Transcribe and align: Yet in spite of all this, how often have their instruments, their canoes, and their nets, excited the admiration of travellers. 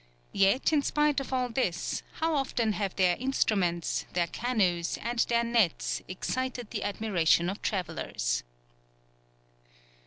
Yet 0.33 0.73
in 0.73 0.81
spite 0.81 1.19
of 1.19 1.31
all 1.31 1.49
this, 1.49 2.01
how 2.13 2.33
often 2.33 2.73
have 2.73 2.95
their 2.95 3.15
instruments, 3.17 4.07
their 4.13 4.25
canoes, 4.25 4.97
and 4.99 5.19
their 5.29 5.43
nets, 5.43 6.01
excited 6.07 6.71
the 6.71 6.81
admiration 6.83 7.51
of 7.51 7.61
travellers. 7.61 8.41